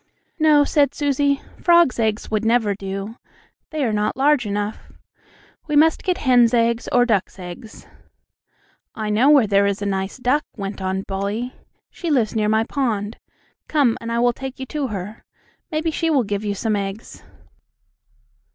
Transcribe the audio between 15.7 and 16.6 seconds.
Maybe she will give you